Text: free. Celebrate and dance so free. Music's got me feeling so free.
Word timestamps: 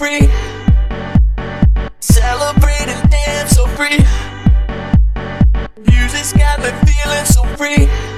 free. 0.00 0.30
Celebrate 2.00 2.88
and 2.88 3.10
dance 3.10 3.50
so 3.50 3.66
free. 3.76 3.98
Music's 5.86 6.32
got 6.32 6.58
me 6.60 6.70
feeling 6.88 7.26
so 7.26 7.44
free. 7.58 8.09